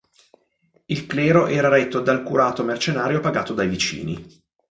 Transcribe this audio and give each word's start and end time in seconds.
Il 0.87 1.05
clero 1.05 1.45
era 1.45 1.69
retto 1.69 1.99
dal 1.99 2.23
curato 2.23 2.63
mercenario 2.63 3.19
pagato 3.19 3.53
dai 3.53 3.67
vicini. 3.69 4.41